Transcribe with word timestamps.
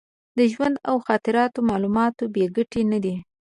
د 0.37 0.39
ژوند 0.53 0.75
او 0.89 0.95
خاطراتو 1.07 1.59
معلومات 1.69 2.15
بې 2.33 2.45
ګټې 2.55 2.81
نه 2.91 2.99
دي. 3.03 3.15